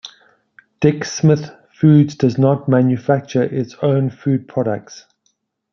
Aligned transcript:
Dick 0.79 1.05
Smith 1.05 1.51
Foods 1.73 2.15
does 2.15 2.35
not 2.39 2.67
manufacture 2.67 3.43
its 3.43 3.75
own 3.83 4.09
food 4.09 4.47
products. 4.47 5.05